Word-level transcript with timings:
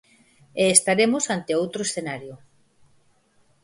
E 0.61 0.63
estaremos 0.77 1.23
ante 1.35 1.51
outro 1.61 1.81
escenario. 1.87 2.35